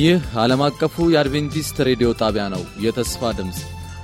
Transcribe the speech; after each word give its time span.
ይህ 0.00 0.20
ዓለም 0.42 0.60
አቀፉ 0.66 1.06
የአድቬንቲስት 1.12 1.76
ሬዲዮ 1.88 2.08
ጣቢያ 2.20 2.44
ነው። 2.52 2.62
የተስፋ 2.84 3.30
ድምፅ 3.38 3.58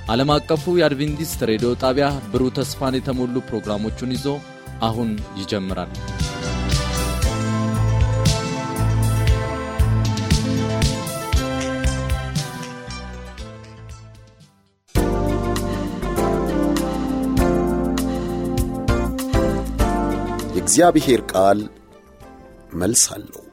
ዓለም 0.09 0.29
አቀፉ 0.35 0.75
የአድቬንቲስት 0.77 1.39
ሬዲዮ 1.49 1.69
ጣቢያ 1.83 2.07
ብሩህ 2.31 2.51
ተስፋን 2.57 2.97
የተሞሉ 2.97 3.35
ፕሮግራሞቹን 3.49 4.13
ይዞ 4.15 4.27
አሁን 4.81 5.09
ይጀምራል። 5.39 5.91
የእግዚአብሔር 20.57 21.23
ቃል 21.33 21.61
መልስ 22.75 23.05
አለው። 23.15 23.46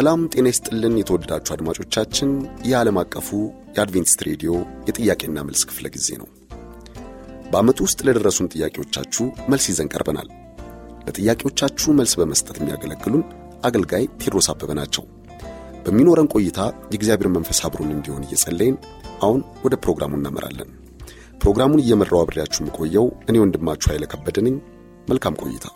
ሰላም 0.00 0.20
ጤና 0.32 0.46
ይስጥልን። 0.50 0.94
የተወደዳችሁ 0.98 1.52
አድማጮቻችን 1.54 2.30
የዓለም 2.68 2.98
አቀፉ 3.00 3.28
የአድቬንቲስት 3.74 4.20
ሬዲዮ 4.28 4.52
የጥያቄና 4.86 5.42
መልስ 5.48 5.62
ክፍለ 5.68 5.86
ጊዜ 5.96 6.08
ነው። 6.20 6.28
በዓመቱ 7.50 7.78
ውስጥ 7.86 7.98
ለደረሱን 8.08 8.50
ጥያቄዎቻችሁ 8.54 9.24
መልስ 9.52 9.66
ይዘን 9.70 9.90
ቀርበናል። 9.92 10.28
ለጥያቄዎቻችሁ 11.06 11.94
መልስ 12.00 12.14
በመስጠት 12.20 12.56
የሚያገለግሉን 12.60 13.24
አገልጋይ 13.62 14.06
ቴድሮስ 14.22 14.48
አበበ 14.54 14.78
ናቸው። 14.80 15.04
በሚኖረን 15.84 16.32
ቆይታ 16.34 16.58
የእግዚአብሔር 16.88 17.30
መንፈስ 17.36 17.60
አብሮን 17.68 17.92
እንዲሆን 17.96 18.26
እየጸለይን 18.28 18.78
አሁን 19.22 19.42
ወደ 19.64 19.76
ፕሮግራሙ 19.84 20.14
እናመራለን። 20.16 20.70
ፕሮግራሙን 21.42 21.84
እየመራው 21.84 22.22
አብሬያችሁ 22.22 22.62
የምቆየው 22.62 23.08
እኔ 23.28 23.38
ወንድማችሁ 23.38 23.90
ኃይለ 23.92 24.06
ከበደ 24.06 24.38
ነኝ። 24.48 24.56
መልካም 25.08 25.40
ቆይታ። 25.42 25.66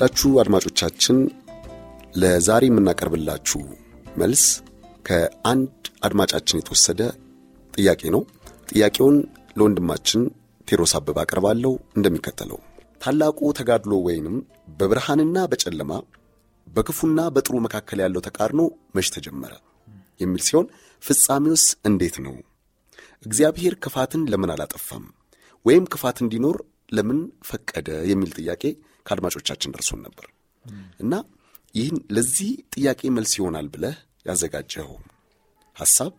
የተወደዳችሁ 0.00 0.30
አድማጮቻችን 0.40 1.16
ለዛሬ 2.20 2.62
የምናቀርብላችሁ 2.68 3.58
መልስ 4.20 4.42
ከአንድ 5.06 5.72
አድማጫችን 6.06 6.58
የተወሰደ 6.58 7.00
ጥያቄ 7.74 8.02
ነው። 8.14 8.22
ጥያቄውን 8.70 9.16
ለወንድማችን 9.58 10.22
ቴዎድሮስ 10.68 10.94
አበበ 10.98 11.18
አቀርባለሁ 11.24 11.72
እንደሚከተለው። 11.96 12.58
ታላቁ 13.00 13.52
ተጋድሎ 13.60 13.92
ወይንም 14.06 14.36
በብርሃንና 14.78 15.44
በጨለማ 15.52 15.92
በክፉና 16.66 17.20
በጥሩ 17.36 17.56
መካከል 17.66 18.00
ያለው 18.04 18.24
ተቃርኖ 18.28 18.62
መች 18.96 19.10
ተጀመረ 19.16 19.54
የሚል 20.20 20.42
ሲሆን 20.48 20.68
ፍጻሜውስ 21.02 21.66
እንዴት 21.88 22.18
ነው? 22.26 22.36
እግዚአብሔር 23.26 23.76
ክፋትን 23.84 24.24
ለምን 24.32 24.52
አላጠፋም? 24.54 25.04
ወይም 25.64 25.86
ክፋት 25.94 26.20
እንዲኖር 26.24 26.58
ለምን 26.92 27.20
ፈቀደ? 27.48 27.90
የሚል 28.10 28.32
ጥያቄ 28.38 28.64
ከአድማጮቻችን 29.06 29.74
ደርሶን 29.74 30.00
ነበር 30.06 30.26
እና 31.00 31.14
ይህን 31.74 31.98
ለዚህ 32.16 32.50
ጥያቄ 32.74 33.00
መልስ 33.16 33.32
ይሆናል 33.38 33.66
ብለህ 33.74 33.96
ያዘጋጀኸው 34.28 34.96
ሐሳብ 35.76 36.12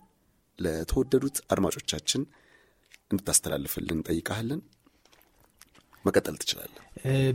ለተወደዱት 0.59 1.37
አድማጮቻችን 1.53 2.21
እንድታስተላልፍልን 3.11 3.97
እንጠይቃለን። 3.97 4.61
መቀጠል 6.05 6.35
ትችላለህ። 6.41 6.83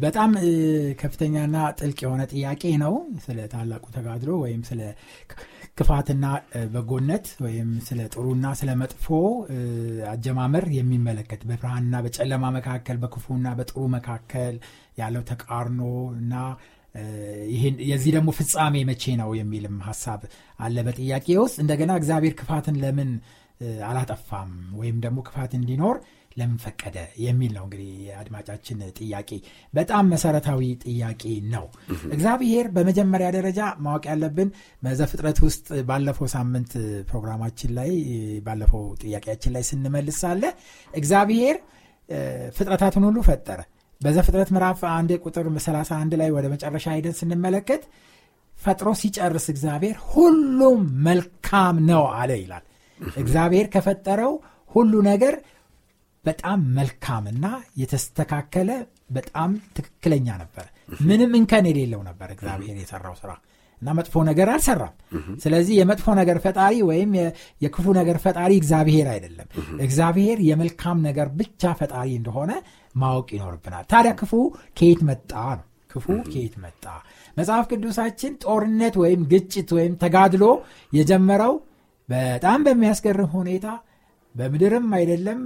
በጣም 0.03 0.31
ከፍተኛና 1.01 1.57
ጥልቅ 1.79 1.99
የሆነ 2.05 2.23
ጥያቄ 2.33 2.63
ነው። 2.83 2.95
ስለ 3.25 3.39
ታላቁ 3.53 3.85
ተጋድሎ 3.97 4.31
ወይም 4.43 4.63
ስለ 4.71 4.81
ክፋትና 5.77 6.27
በጎነት 6.73 7.27
ወይም 7.45 7.71
ስለ 7.87 8.01
ጥሩና 8.13 8.47
ስለ 8.61 8.71
መጥፎ 8.83 9.07
አጀማመር 10.13 10.65
የሚመለከት 10.77 11.43
በብርሃንና 11.49 11.97
በጨለማ 12.05 12.45
መካከል 12.57 12.97
በክፉና 13.03 13.47
በጥሩ 13.59 13.83
መካከል 13.97 14.55
ያለው 14.99 15.25
ተቃርኖ 15.31 15.81
እና 16.21 16.35
የዚህ 17.89 18.11
ደግሞ 18.17 18.31
ፍጻሜ 18.39 18.85
መቼ 18.91 19.17
ነው 19.21 19.31
የሚልም 19.39 19.77
ሀሳብ 19.89 20.21
አለ 20.61 20.77
በጥያቄ 20.87 21.27
ውስጥ። 21.43 21.57
እንደገና 21.65 21.93
እግዚአብሔር 22.01 22.35
ክፋትን 22.41 22.79
ለምን 22.85 23.11
አላጠፋም 23.89 24.53
ወይም 24.81 24.97
ደግሞ 25.05 25.19
ክፋት 25.29 25.53
እንዲኖር 25.59 25.97
ለምን 26.37 26.59
ፈቀደ 26.63 26.97
የሚል 27.23 27.53
ነው 27.57 27.65
እንግዲህ 27.67 27.91
የአድማጫችን 28.07 28.79
ጥያቄ። 28.99 29.31
በጣም 29.75 30.11
መሰረታዊ 30.13 30.61
ጥያቄ 30.85 31.23
ነው። 31.55 31.67
እግዚአብሔር 32.11 32.67
በመጀመሪያ 32.75 33.29
ደረጃ 33.37 33.61
ማወቅ 33.85 34.05
ያለብን 34.11 34.51
በዘፍጥረት 34.83 35.39
ውስጥ 35.47 35.69
ባለፈው 35.89 36.29
ሳምንት 36.35 36.73
ፕሮግራማችን 37.11 37.73
ላይ 37.79 37.93
ባለፈው 38.47 38.85
ጥያቄያችን 39.03 39.55
ላይ 39.57 39.65
ስንመልስ 39.71 40.19
ሳለ 40.25 40.45
እግዚአብሔር 40.95 41.57
ፍጥረታትን 42.57 43.07
ሁሉ 43.09 43.19
ፈጠረ። 43.29 43.61
በዘፍጥረት 44.01 44.51
ምዕራፍ 44.55 44.81
አንድ 44.93 45.11
ቁጥር 45.25 45.47
31 45.61 46.15
ላይ 46.21 46.31
ወደ 46.35 46.47
መጨረሻ 46.53 46.87
ሄደን 46.97 47.15
ስንመለከት 47.21 47.83
ፈጥሮ 48.55 48.89
ሲጨርስ 49.01 49.47
እግዚአብሔር 49.53 49.97
ሁሉም 50.11 50.79
መልካም 51.07 51.77
ነው 51.89 52.05
አለ 52.19 52.31
ይላል። 52.41 52.65
እግዚአብሔር 53.17 53.67
ከፈጠረው 53.75 54.33
ሁሉ 54.71 54.93
ነገር 55.09 55.35
በጣም 56.27 56.61
መልካምና 56.79 57.47
የተስተካከለ 57.81 58.71
በጣም 59.11 59.51
ትክክለኛ 59.77 60.29
ነበር። 60.41 60.67
ምንም 61.03 61.33
እንከን 61.39 61.67
የሌለው 61.71 62.01
ነበር 62.09 62.29
እግዚአብሔር 62.35 62.77
የሰራው 62.81 63.15
ስራ 63.21 63.33
እና 63.83 63.91
መጥፎ 63.99 64.23
ነገር 64.29 64.49
አልሰራም። 64.53 64.95
ስለዚህ 65.43 65.75
የመጥፎ 65.79 66.07
ነገር 66.19 66.37
ፈጣሪ 66.45 66.75
ወይም 66.89 67.11
የክፉ 67.65 67.87
ነገር 67.99 68.17
ፈጣሪ 68.25 68.53
እግዚአብሔር 68.61 69.09
አይደለም። 69.15 69.49
እግዚአብሔር 69.87 70.39
የመልካም 70.49 70.99
ነገር 71.09 71.29
ብቻ 71.41 71.73
ፈጣሪ 71.81 72.09
እንደሆነ 72.21 72.53
ማወቅ 72.95 73.29
ይኖርብናል። 73.37 73.85
ታዲያ 73.93 74.13
ክፉ 74.21 74.33
ከየት 74.79 75.01
መጣ 75.09 75.33
ነው? 75.59 75.65
ክፉ 75.93 76.07
ከየት 76.27 76.55
መጣ? 76.65 76.85
መጽሐፍ 77.37 77.65
ቅዱሳችን 77.73 78.33
ጦርነት 78.45 78.95
ወይም 79.03 79.21
ግጭት 79.33 79.69
ወይም 79.77 79.95
ተጋድሎ 80.03 80.45
የጀመረው 80.93 81.55
በጣም 82.09 82.61
በሚያስገርም 82.67 83.31
ሁኔታ 83.37 83.69
በምድርም 84.37 84.87
አይደለም 84.99 85.41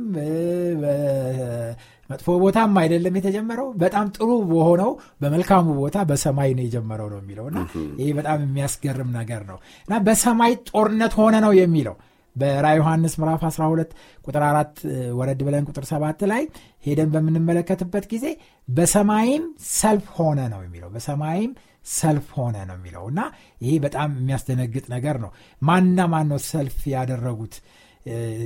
መጥፎ 2.10 2.28
ቦታም 2.42 2.72
አይደለም 2.80 3.16
የተጀመረው። 3.18 3.68
በጣም 3.82 4.06
ጥሩ 4.16 4.28
በሆነው 4.50 4.90
በመልካሙ 5.22 5.66
ቦታ 5.80 5.98
በሰማይ 6.08 6.50
ነው 6.58 6.64
የጀመረው 6.66 7.08
ነው 7.12 7.18
የሚለው 7.22 7.46
እና 7.50 7.60
ይህ 8.00 8.10
በጣም 8.18 8.38
የሚያስገርም 8.46 9.10
ነገር 9.18 9.42
ነው 9.50 9.58
እና 9.88 9.98
በሰማይ 10.06 10.54
ጦርነት 10.70 11.14
ሆነ 11.20 11.34
ነው 11.46 11.54
የሚለው። 11.60 11.96
በራ 12.36 12.66
ዮሐንስ 12.76 13.14
ምዕራፍ 13.20 13.42
12 13.48 13.94
ቁጥር 14.24 14.42
4 14.48 14.82
ወረድ 15.18 15.40
ብለን 15.46 15.64
ቁጥር 15.70 15.84
7 15.88 16.20
ላይ 16.32 16.42
ሄደን 16.84 17.08
በምንመለከትበት 17.14 18.04
ጊዜ 18.12 18.26
በሰማይም 18.68 19.44
ሰልፍ 19.78 20.06
ሆነ 20.18 20.40
ነው 20.52 20.60
የሚለው። 20.66 20.90
በሰማይም 20.94 21.52
ሰልፍ 21.94 22.28
ሆነ 22.38 22.56
ነው 22.68 22.76
የሚለው 22.78 23.04
እና 23.10 23.20
ይሄ 23.62 23.72
በጣም 23.84 24.10
የሚያስደነግጥ 24.18 24.84
ነገር 24.94 25.16
ነው። 25.24 25.30
ማንና 25.62 26.06
ማን 26.12 26.28
ነው 26.32 26.40
ሰልፍ 26.50 26.78
ያደረጉት 26.94 27.54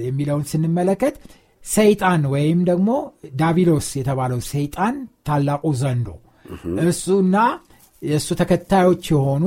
የሚለውን 0.07 0.45
ስንመለከት 0.51 1.17
ሰይጣን 1.65 2.23
ወይም 2.33 2.61
ደግሞ 2.71 2.91
ዳቢሎስ 3.37 3.89
የተባለው 3.99 4.41
ሰይጣን 4.51 4.97
ታላቁ 5.29 5.65
ዘንዶ 5.81 6.09
እሱና 6.87 7.37
የእሱ 8.03 8.29
ተከታዮች 8.41 9.05
የሆኑ 9.13 9.45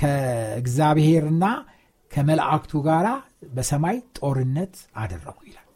ከእግዚአብሔርና 0.00 1.44
ከመላእክቱ 2.10 2.72
ጋር 2.86 3.06
በሰማይ 3.56 3.96
ጦርነት 4.18 4.74
አደረጉ 5.00 5.38
ይላል። 5.48 5.66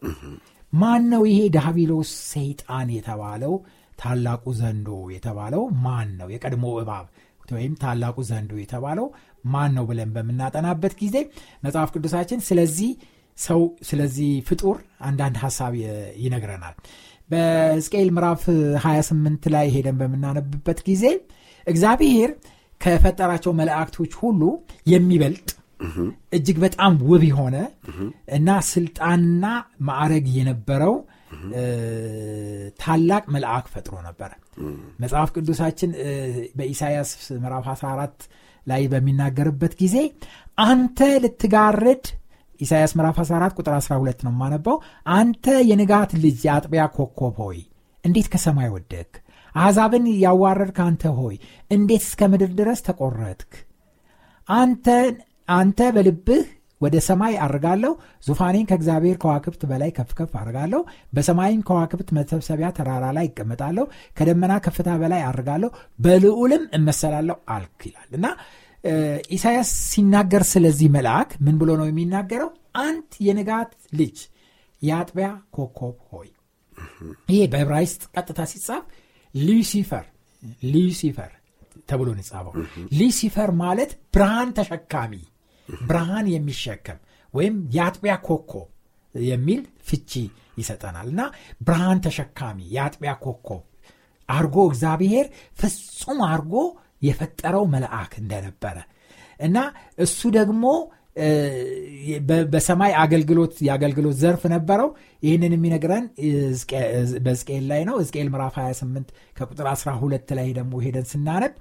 ማን 0.72 1.02
ነው 1.12 1.22
ይሄ 1.30 1.40
ዳቢሎስ 1.56 2.10
ሰይጣን 2.32 2.88
የተባለው 2.96 3.54
ታላቁ 3.98 4.44
ዘንዶ 4.60 4.88
የተባለው 5.14 5.62
ማን 5.84 6.08
ነው? 6.20 6.28
የቀድሞ 6.34 6.64
እባብ 6.82 7.04
ወይም 7.50 7.72
ታላቁ 7.80 8.16
ዘንዶ 8.28 8.52
የተባለው 8.60 9.06
ማን 9.52 9.70
ነው 9.76 9.84
ብለን 9.88 10.10
በምናጠናበት 10.14 10.94
ጊዜ 11.00 11.16
መጽሐፍ 11.64 11.90
ቅዱሳችን 11.94 12.40
ስለዚህ 12.48 12.90
ሰው 13.38 13.60
ስለዚህ 13.88 14.30
ፍጡር 14.48 14.76
አንዳንድ 15.06 15.36
ሀሳብ 15.44 15.72
ይነግረናል። 16.22 16.74
በሕዝቅኤል 17.30 18.08
ምዕራፍ 18.16 18.42
28 18.84 19.48
ላይ 19.54 19.66
ሄደን 19.74 19.96
በምናነብበት 20.00 20.80
ጊዜ 20.88 21.04
እግዚአብሔር 21.66 22.30
ከፈጠራቸው 22.80 23.52
መላእክቶች 23.58 24.12
ሁሉ 24.22 24.42
የሚበልጥ 24.92 25.48
እጅግ 26.32 26.56
በጣም 26.64 26.92
ውብ 27.08 27.22
የሆነ 27.28 27.56
እና 28.36 28.48
ስልጣንና 28.68 29.44
ማዕረግ 29.88 30.26
የነበረው 30.36 30.94
ታላቅ 32.82 33.24
መልአክ 33.34 33.66
ፈጥሮ 33.74 33.94
ነበረ 34.06 34.30
መጽሐፍ 35.02 35.30
ቅዱሳችን 35.36 35.90
በኢሳያስ 36.58 37.10
ምዕራፍ 37.42 37.66
14 37.74 38.26
ላይ 38.66 38.82
በሚናገርበት 38.92 39.74
ጊዜ 39.82 39.96
አንተ 40.64 41.00
ልትጋርድ 41.24 42.04
ኢሳያስ 42.60 42.92
ምዕራፍ 42.98 43.16
14 43.22 43.60
ቁጥር 43.60 43.74
12 43.78 44.24
ነው 44.26 44.32
የማነባው 44.34 44.76
አንተ 45.16 45.54
የንጋት 45.70 46.12
ልጅ 46.24 46.38
የአጥቢያ 46.46 46.84
ኮከብ 46.96 47.36
ሆይ 47.44 47.60
እንዴት 48.04 48.28
ከሰማይ 48.32 48.70
ወደክ 48.74 49.12
አሕዛብን 49.52 50.04
ያዋረድክ 50.22 50.78
አንተ 50.84 51.04
ሆይ 51.18 51.36
እንዴት 51.70 52.02
እስከ 52.02 52.28
ምድር 52.32 52.50
ድረስ 52.60 52.80
ተቆረጥክ? 52.86 53.50
አንተ 55.48 55.80
በልብህ 55.94 56.44
ወደ 56.82 56.96
ሰማይ 57.06 57.34
አርጋለሁ። 57.44 57.92
ዙፋኔን 58.26 58.66
ከእግዚአብሔር 58.70 59.16
ከዋክብት 59.22 59.62
በላይ 59.70 59.90
ከፍከፍ 59.96 60.32
አርጋለሁ። 60.40 60.80
በሰማይም 61.12 61.62
ከዋክብት 61.68 62.08
መሰብሰቢያ 62.16 62.68
ተራራ 62.76 63.04
ላይ 63.16 63.26
ይቀመጣለሁ 63.28 63.84
ከደመና 64.16 64.52
ከፍታ 64.64 64.90
በላይ 65.02 65.22
አርጋለሁ። 65.28 65.70
በልዑልም 65.98 66.64
እመሰላለሁ 66.78 67.36
አልክ 67.54 67.80
ይላል። 67.88 68.10
እና 68.18 68.26
ኢሳያስ 69.34 69.70
ሲናገር 69.90 70.42
ስለዚህ 70.48 70.88
መልአክ 70.94 71.30
ምን 71.44 71.56
ብሎ 71.60 71.70
ነው 71.80 71.86
የሚናገረው? 71.88 72.50
አንት 72.82 73.12
የንጋት 73.26 73.70
ልጅ 73.98 74.16
የአጥቢያ 74.82 75.28
ኮከብ 75.56 75.96
ሆይ። 76.10 76.30
ይሄ 77.28 77.40
በዕብራይስጥ 77.52 78.02
ቀጥታ 78.14 78.40
ሲጻፍ 78.52 78.84
ሉሲፈር 79.34 80.06
ሉሲፈር 80.72 81.30
ተብሎ 81.88 82.08
ነው 82.10 82.22
የጻፈው 82.22 82.52
ሉሲፈር 82.98 83.50
ማለት 83.60 83.90
ብርሃን 84.14 84.50
ተሸካሚ 84.58 85.12
ብርሃን 85.84 86.26
የሚሸከም 86.32 86.98
ወይም 87.34 87.56
የአጥቢያ 87.74 88.14
ኮከብ 88.26 88.68
የሚል 89.14 89.60
ፍቺ 89.88 90.10
ይሰጠናል። 90.58 91.06
እና 91.12 91.22
ብርሃን 91.60 92.00
ተሸካሚ 92.06 92.58
የአጥቢያ 92.74 93.12
ኮከብ 93.24 93.62
አርጎ 94.28 94.56
እግዚአብሔር 94.70 95.26
ፍጹም 95.60 96.18
አርጎ 96.28 96.54
የፈጠረው 97.02 97.64
መልአክ 97.72 98.12
እንደነበረ 98.22 98.76
እና 99.40 99.56
እሱ 100.04 100.20
ደግሞ 100.36 100.64
በሰማይ 102.52 102.92
አገልግሎት 103.02 103.54
የአገልግሎት 103.66 104.16
ዘርፍ 104.20 104.42
ነበረው። 104.54 104.88
ይህንን 105.22 105.54
የሚነግረን 105.56 106.04
በዝቅኤል 107.24 107.64
ላይ 107.72 107.82
ነው። 107.88 107.96
ዝቅኤል 108.06 108.28
ምዕራፍ 108.32 108.54
28 108.60 109.08
ከቁጥር 109.36 109.66
12 109.72 110.32
ላይ 110.38 110.48
ደግሞ 110.58 110.74
ሄደን 110.84 111.06
ስናነብ 111.12 111.54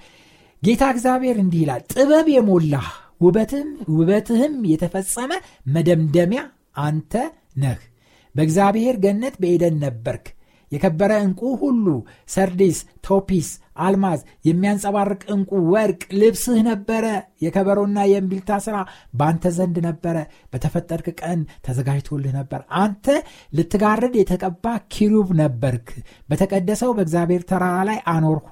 ጌታ 0.63 0.83
እግዚአብሔር 0.95 1.37
እንዲህ 1.43 1.61
ይላል 1.63 1.81
ጥበብ 1.93 2.27
የሞላህ 2.33 2.87
ውበትህም 3.21 4.53
የተፈጸመ 4.71 5.31
መደምደሚያ 5.73 6.43
አንተ 6.85 7.13
ነህ። 7.61 7.79
በእግዚአብሔር 8.35 8.95
ገነት 9.03 9.35
በኤደን 9.41 9.75
ነበርክ። 9.83 10.27
የከበረ 10.71 11.11
ዕንቁ 11.23 11.41
ሁሉ 11.61 11.85
ሰርዲስ 12.33 12.77
ቶፒስ 13.07 13.47
አልማዝ 13.77 14.19
የሚያንጸባርቅ 14.47 15.21
ዕንቁ 15.33 15.51
ወርቅ 15.73 16.01
ልብስህ 16.19 16.59
ነበረ። 16.67 17.05
የከበሮና 17.41 17.97
የእምቢልታ 18.09 18.59
ሥራ 18.65 18.77
በአንተ 19.13 19.51
ዘንድ 19.57 19.77
ነበረ። 19.87 20.17
በተፈጠርክ 20.53 21.07
ቀን 21.21 21.39
ተዘጋጅቶልህ 21.65 22.33
ነበር። 22.39 22.61
አንተ 22.81 23.05
ልትጋርድ 23.53 24.15
የተቀባ 24.19 24.65
ኪሩብ 24.93 25.29
ነበርክ። 25.41 25.89
በተቀደሰው 26.29 26.93
በእግዚአብሔር 26.97 27.43
ተራራ 27.51 27.77
ላይ 27.89 27.99
አኖርሁ። 28.13 28.51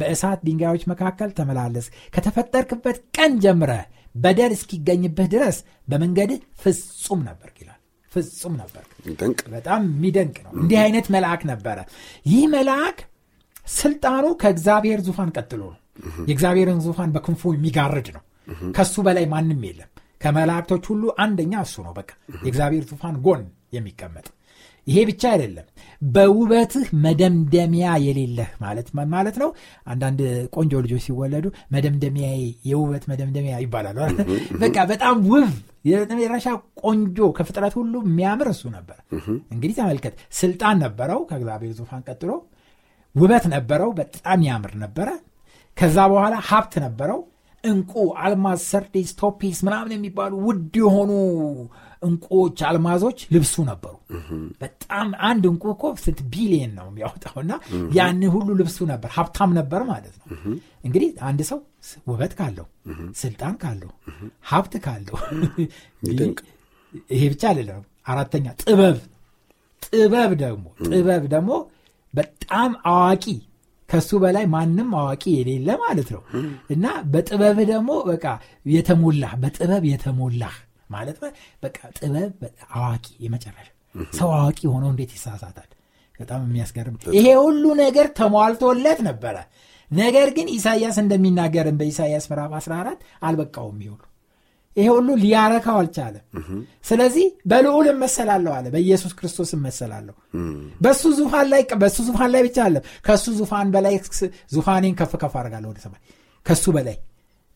በእሳት 0.00 0.42
ድንጋዮች 0.48 0.84
መካከል 0.92 1.32
ተመላለስ 1.38 1.88
ከተፈጠርክበት 2.16 2.98
ቀን 3.16 3.34
ጀምረ 3.44 3.72
በደል 4.14 4.52
እስኪገኝብህ 4.56 5.28
ድረስ 5.34 5.56
በመንገድህ 5.88 6.40
ፍጹም 6.62 7.20
ነበር 7.28 7.50
ይላል። 7.60 7.76
ፍጹም 8.12 8.54
ነበር 8.60 8.84
በጣም 9.52 9.82
የሚደንቅ 9.90 10.36
ነው። 10.46 10.52
እንዲህ 10.60 10.78
አይነት 10.84 11.06
መልአክ 11.14 11.42
ነበረ። 11.50 11.78
ይህ 12.26 12.44
መልአክ 12.54 12.98
ስልጣኑ 13.74 14.26
ከእግዚአብሔር 14.40 15.00
ዙፋን 15.06 15.30
ቀጥሎ 15.36 15.62
ነው። 15.68 15.78
የእግዚአብሔርን 16.28 16.80
ዙፋን 16.84 17.10
በክንፉ 17.14 17.52
የሚጋርድ 17.54 18.08
ነው። 18.16 18.22
ከሱ 18.76 18.94
በላይ 19.06 19.24
ማንም 19.32 19.62
የለም። 19.66 19.90
ከመላእክቶች 20.22 20.84
ሁሉ 20.90 21.02
አንደኛ 21.22 21.52
እሱ 21.66 21.76
ነው። 21.86 21.92
በቃ 21.98 22.10
የእግዚአብሔር 22.44 22.84
ዙፋን 22.90 23.16
ጎን 23.26 23.42
የሚቀመጥ 23.76 24.26
ይሄ 24.90 24.98
ብቻ 25.08 25.22
አይደለም። 25.32 25.66
በውበትህ 26.10 26.86
መደምደሚያ 27.04 27.86
የሌለህ 28.04 28.50
ማለት 28.62 28.86
ማለት 29.12 29.36
ነው። 29.42 29.50
አንዳንድ 29.86 30.20
ቆንጆ 30.56 30.72
ልጆች 30.84 31.02
ሲወለዱ 31.06 31.46
መደምደሚያ 31.74 32.28
የውበት 32.70 33.04
መደምደሚያ 33.10 33.56
ይባላሉ 33.64 33.98
በቃ 34.62 34.76
በጣም 34.92 35.16
ውብ 35.32 35.50
የመጨረሻ 35.84 36.46
ቆንጆ 36.82 37.18
ከፍጥረት 37.36 37.74
ሁሉ 37.78 37.94
የሚያምር 38.06 38.48
እሱ 38.52 38.62
ነበር። 38.76 38.98
እንግዲህ 39.52 39.74
ተመልከት 39.78 40.14
ስልጣን 40.40 40.80
ነበረው 40.84 41.20
ከእግዚአብሔር 41.30 41.74
ዙፋን 41.78 42.02
ቀጥሎ። 42.08 42.32
ውበት 43.14 43.44
ነበረው 43.54 43.90
በጣም 43.98 44.40
ያምር 44.48 44.72
ነበረ። 44.82 45.08
ከዛ 45.76 45.98
በኋላ 46.12 46.34
ሀብት 46.48 46.74
ነበረው 46.84 47.20
እንቁ 47.64 47.92
አልማዝ 48.22 48.60
ሰርዴስ 48.70 49.10
ቶፒስ 49.20 49.58
ምናምን 49.66 49.92
የሚባሉ 49.94 50.32
ውድ 50.46 50.74
የሆኑ 50.80 51.10
እንቁዎች 52.02 52.58
አልማዞች 52.68 53.18
ልብሱ 53.34 53.54
ነበሩ። 53.68 53.94
በጣም 54.62 55.08
አንድ 55.28 55.44
እንቁ 55.50 55.64
እኮ 55.74 55.90
ስንት 56.04 56.20
ቢሊየን 56.32 56.72
ነው 56.78 56.86
የሚያወጣው 56.90 57.36
እና 57.42 57.52
ያን 57.96 58.22
ሁሉ 58.34 58.48
ልብሱ 58.60 58.78
ነበር 58.92 59.10
ሀብታም 59.16 59.52
ነበር 59.58 59.82
ማለት 59.90 60.14
ነው። 60.20 60.26
እንግዲህ 60.86 61.10
አንድ 61.28 61.40
ሰው 61.50 61.58
ውበት 62.10 62.32
ካለው 62.38 62.66
ስልጣን 63.22 63.54
ካለው 63.62 63.92
ሀብት 64.50 64.74
ካለው 64.86 65.18
ይሄ 67.10 67.22
ብቻ 67.32 67.42
አይደለም። 67.50 67.82
አራተኛ 68.06 68.46
ጥበብ 68.62 68.96
ጥበብ 69.82 70.32
ደግሞ 70.42 70.64
ጥበብ 70.88 71.24
ደግሞ 71.34 71.50
በጣም 72.14 72.70
አዋቂ 72.90 73.24
ከሱ 73.90 74.10
በላይ 74.22 74.44
ማንም 74.52 74.90
አዋቂ 74.98 75.24
የሌለ 75.34 75.68
ማለት 75.82 76.08
ነው። 76.14 76.22
እና 76.74 76.84
በጥበብህ 77.12 77.66
ደግሞ 77.72 77.90
በቃ 78.10 78.26
የተሞላህ 78.74 79.32
በጥበብ 79.42 79.84
የተሞላህ 79.90 80.54
ማለት 80.90 81.18
በቃ 81.62 81.78
ጥበብ 81.98 82.32
አዋቂ 82.76 83.06
የመጨረሻ 83.24 83.68
ሰው 84.14 84.28
አዋቂ 84.36 84.60
ሆኖ 84.72 84.84
እንዴት 84.92 85.12
ይሳሳታል? 85.16 85.68
በጣም 86.20 86.40
የሚያስገርም። 86.46 86.96
ይሄ 87.16 87.26
ሁሉ 87.42 87.64
ነገር 87.80 88.06
ተሟልቶለት 88.18 89.00
ነበረ። 89.08 89.36
ነገር 89.90 90.28
ግን 90.36 90.48
ኢሳያስ 90.54 90.96
እንደሚናገርን 91.02 91.78
በኢሳያስ 91.80 92.24
ምዕራፍ 92.30 92.52
14 92.58 92.98
አልበቃውም 93.22 93.78
ይሁሉ 93.84 94.02
ይሄ 94.76 94.86
ሁሉ 94.94 95.08
ሊያረካው 95.22 95.76
አልቻለም። 95.80 96.24
ስለዚህ 96.88 97.26
በልዑል 97.50 97.86
እመሰላለሁ 97.92 98.52
አለ 98.56 98.66
በኢየሱስ 98.74 99.12
ክርስቶስ 99.18 99.50
እመሰላለሁ። 99.56 100.14
በሱ 100.80 101.02
ዙፋን 101.18 101.46
ላይ 101.52 101.62
በሱ 101.82 101.96
ዙፋን 102.08 102.30
ላይ 102.34 102.42
ብቻ 102.46 102.58
አለም 102.66 102.84
ከሱ 103.06 103.24
ዙፋን 103.38 103.70
በላይ 103.74 103.94
ዙፋኔን 104.54 104.94
ከፍ 105.00 105.14
ከፍ 105.22 105.34
አድርጋለሁ 105.40 105.68
ወደ 105.72 105.80
ሰማይ። 105.86 106.02
ከሱ 106.46 106.64
በላይ 106.76 106.96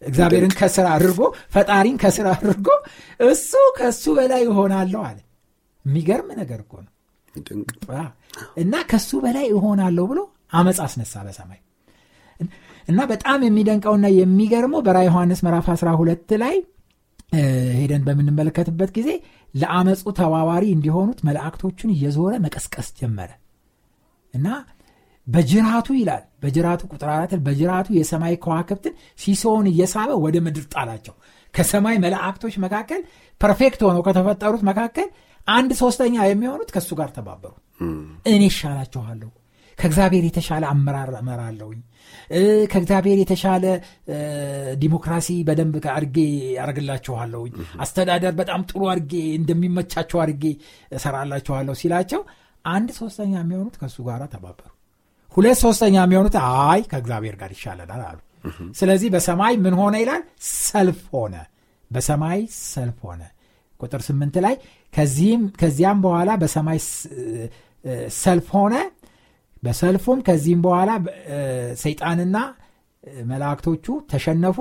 እግዚአብሔርን 0.03 0.53
ከስራ 0.59 0.87
አድርጎ 0.97 1.21
ፈጣሪን 1.55 1.97
ከስራ 2.03 2.27
አድርጎ 2.37 2.69
እሱ 3.29 3.51
ከሱ 3.79 4.05
በላይ 4.19 4.43
እሆናለሁ 4.51 5.03
አለ። 5.09 5.19
የሚገርም 5.85 6.29
ነገር 6.41 6.61
እኮ 6.65 6.75
ነው። 6.85 6.91
እና 8.63 8.75
ከሱ 8.91 9.11
በላይ 9.25 9.47
እሆናለሁ 9.55 10.05
ብሎ 10.11 10.21
አመፅ 10.59 10.79
አስነሳ 10.85 11.15
በሰማይ። 11.27 11.61
እና 12.89 13.01
በጣም 13.11 13.41
የሚደንቀውና 13.47 14.07
የሚገርመው 14.19 14.81
በራ 14.87 14.99
ዮሐንስ 15.07 15.41
ምዕራፍ 15.47 15.67
12 15.75 16.33
ላይ 16.43 16.57
ሄደን 17.79 18.03
በምንመለከትበት 18.07 18.91
ጊዜ 18.97 19.11
ለአመፁ 19.55 20.05
ተባባሪ 20.19 20.65
እንዲሆኑት 20.75 21.19
መላእክቶቹን 21.29 21.91
እየዞረ 21.95 22.33
መቀስቀስ 22.45 22.89
ጀመረ። 22.99 23.31
እና 24.35 24.47
በጅራቱ 25.27 25.89
ይላል 25.99 26.25
በጅራቱ 26.43 26.83
ቁጥር 26.93 27.09
አራት 27.13 27.33
በጅራቱ 27.47 27.89
የሰማይ 27.99 28.35
ከዋክብትን 28.43 28.95
ሲሶውን 29.19 29.69
እየሳበ 29.71 30.11
ወደ 30.25 30.37
ምድር 30.47 30.65
ጣላቸው። 30.75 31.15
ከሰማይ 31.55 31.97
መላእክቶች 32.05 32.55
መካከል 32.65 33.01
perfect 33.41 33.81
ሆነው 33.87 34.03
ከተፈጠሩት 34.07 34.63
መካከል 34.71 35.09
አንድ 35.49 35.71
ሶስተኛ 35.81 36.15
የሚሆኑት 36.27 36.71
ከእሱ 36.75 36.91
ጋር 37.01 37.11
ተባበሩ 37.17 37.53
እኔ 38.29 38.43
ይሻላችኋለሁ 38.49 39.31
ከእግዚአብሔር 39.79 40.25
የተሻለ 40.29 40.65
አመራር 40.73 41.11
እመራለሁኝ። 41.21 41.81
ከእግዚአብሔር 42.73 43.19
የተሻለ 43.21 43.65
ዲሞክራሲ 44.79 45.29
በደንብ 45.49 45.75
አድርጌ 45.95 46.17
ያደርግላችኋለሁኝ 46.59 47.53
አስተዳደር 47.85 48.35
በጣም 48.41 48.63
ጥሩ 48.71 48.83
አድርጌ 48.93 49.15
እንደሚመቻቸው 49.39 50.21
አድርጌ 50.25 50.45
እሰራላችኋለሁ 50.93 51.75
ሲላቸው 51.81 52.23
አንድ 52.65 52.91
ሶስተኛ 53.01 53.33
የሚሆኑት 53.41 53.75
ከእሱ 53.81 53.97
ጋር 54.09 54.23
ተባበሩ። 54.35 54.71
ሁለት 55.33 55.59
ሶስተኛ 55.65 55.97
የሚሆኑት 56.03 56.37
አይ 56.45 56.81
ከእግዚአብሔር 56.91 57.37
ጋር 57.41 57.51
ይሻለናል 57.57 58.03
አሉ። 58.09 58.19
ስለዚህ 58.79 59.09
በሰማይ 59.15 59.55
ምን 59.65 59.75
ሆነ 59.81 59.95
ይላል? 60.03 60.23
ሰልፍ 60.65 61.03
ሆነ። 61.15 61.35
በሰማይ 61.91 62.41
ሰልፍ 62.67 62.99
ሆነ። 63.07 63.23
ቁጥር 63.81 64.01
ስምንት 64.07 64.37
ላይ 64.45 64.55
ከዚያም 65.61 65.99
በኋላ 66.05 66.31
በሰማይ 66.43 66.79
ሰልፍ 68.19 68.49
ሆነ 68.57 68.75
በሰልፉም 69.65 70.19
ከዚህም 70.27 70.61
በኋላ 70.65 70.91
ሰይጣንና 71.83 72.37
መላእክቶቹ 73.31 73.87
ተሸነፉ። 74.11 74.59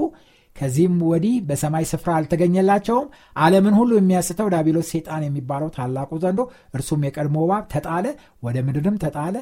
ከዚህም 0.55 0.95
ወዲህ 1.09 1.35
በሰማይ 1.47 1.85
ስፍራ 1.91 2.09
አልተገኘላቸውም። 2.17 3.07
ዓለምን 3.37 3.75
ሁሉ 3.79 3.91
የሚያስተው 3.97 4.49
ዳቢሎስ 4.53 4.89
ሴጣን 4.93 5.23
የሚባለው 5.25 5.69
ታላቁ 5.77 6.11
ዘንዶ 6.23 6.41
እርሱም 6.75 7.05
የቀድሞ 7.07 7.45
ባብ 7.51 7.63
ተጣለ 7.73 8.05
ወደ 8.43 8.57
ምድርም 8.67 8.99
ተጣለ 9.03 9.35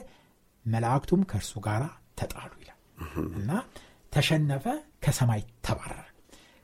መላእክቱም 0.65 1.23
ከእርሱ 1.31 1.53
ጋር 1.67 1.83
ተጣሉ 2.21 2.51
ይላል። 2.61 2.79
እና 3.39 3.51
ተሸነፈ 4.13 4.65
ከሰማይ 5.03 5.43
ተባረረ 5.67 6.10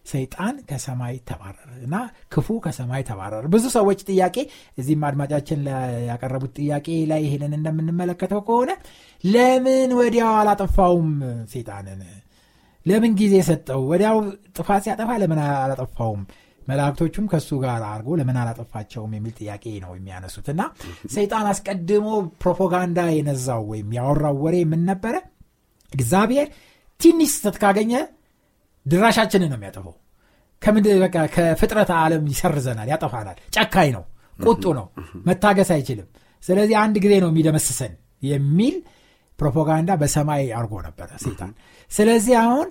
ሰይጣን 0.08 0.56
ከሰማይ 0.70 1.16
ተባረረ 1.30 1.70
እና 1.86 1.96
ክፉ 2.34 2.58
ከሰማይ 2.66 3.04
ተባረረ። 3.10 3.44
ብዙ 3.54 3.66
ሰዎች 3.76 4.00
ጥያቄ 4.10 4.36
እዚህም 4.78 5.04
አድማጫችን 5.10 5.62
ያቀረቡት 6.10 6.54
ጥያቄ 6.60 6.88
ላይ 7.12 7.22
ይሄንን 7.26 7.54
እንደምንመለከተው 7.60 8.42
ከሆነ 8.48 8.72
ለምን 9.24 9.92
ወዲያው 10.00 10.34
አላጠፋውም 10.40 11.12
ሴጣንን 11.54 12.02
ለምን 12.86 13.14
ጊዜ 13.20 13.36
ሰጠው? 13.48 13.82
ወዲያው 13.92 14.18
ጥፋት 14.58 14.82
ሲያጠፋ 14.86 15.10
ለምን 15.22 15.40
አላጠፋውም? 15.56 16.22
መላእክቶቹም 16.62 17.26
ከእሱ 17.32 17.50
ጋር 17.64 17.82
አድርጎ 17.90 18.16
ለምን 18.20 18.38
አላጠፋቸውም 18.42 19.12
የሚል 19.18 19.34
ጥያቄ 19.40 19.66
ነው 19.84 19.92
የሚያነሱት 19.98 20.48
እና 20.54 20.62
ሰይጣን 21.14 21.46
አስቀድሞ 21.52 22.08
ፕሮፓጋንዳ 22.42 23.00
የነዛው 23.18 23.62
ወይም 23.72 23.90
ያወራው 23.98 24.38
ወሬ 24.46 24.56
ምን 24.72 24.82
ነበረ? 24.90 25.16
እግዚአብሔር 25.92 26.48
ትንሽ 27.00 27.32
ስተት 27.36 27.58
ካገኘ 27.64 27.94
ድራሻችንን 28.88 29.50
ነው 29.52 29.58
የሚያጠፈው 29.60 29.96
በቃ 31.02 31.18
ከፍጥረት 31.36 31.90
ዓለም 31.98 32.24
ይሰርዘናል 32.32 32.88
ያጠፋናል። 32.92 33.38
ጨካኝ 33.56 33.90
ነው 33.96 34.04
ቁጡ 34.44 34.64
ነው 34.78 34.86
መታገስ 35.28 35.70
አይችልም። 35.76 36.08
ስለዚህ 36.44 36.76
አንድ 36.82 36.96
ጊዜ 37.04 37.14
ነው 37.24 37.30
የሚደመስሰን 37.32 37.94
የሚል 38.24 38.76
ፕሮፓጋንዳ 39.40 39.92
በሰማይ 40.02 40.44
አርጎ 40.60 40.74
ነበረ 40.86 41.10
ሴጣን 41.24 41.52
ስለዚህ 41.92 42.36
አሁን 42.44 42.68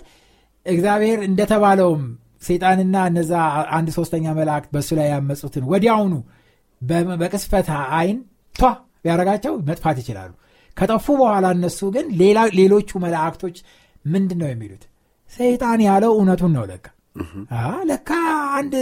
እግዚአብሔር 0.65 1.19
እንደተባለውም 1.27 2.01
ሴጣንና 2.47 2.95
እነዛ 3.11 3.31
አንድ 3.77 3.87
ሶስተኛ 3.97 4.25
መላእክት 4.39 4.69
በእሱ 4.73 4.89
ላይ 4.99 5.07
ያመፁትን 5.13 5.63
ወዲያውኑ 5.71 6.15
በቅስፈት 7.21 7.67
አይን 7.99 8.17
ቷ 8.55 8.69
ቢያረጋቸው 9.03 9.53
መጥፋት 9.69 9.97
ይችላሉ። 10.01 10.31
ከጠፉ 10.77 11.05
በኋላ 11.21 11.45
እነሱ 11.55 11.79
ግን 11.95 12.05
ሌሎቹ 12.59 12.99
መላእክቶች 13.05 13.57
ምንድን 14.05 14.39
ነው 14.41 14.49
የሚሉት 14.51 14.83
ሰይጣን 15.31 15.79
ያለው 15.87 16.11
እውነቱን 16.17 16.53
ነው 16.57 16.65
ለካ። 16.71 16.85
ለካ 17.89 18.09
አንድ 18.57 18.73